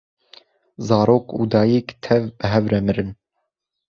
zarok 0.87 1.25
û 1.39 1.41
dayîk 1.53 1.87
tev 2.03 2.23
bi 2.39 2.45
hev 2.53 2.65
re 2.71 2.79
mirin 2.85 3.09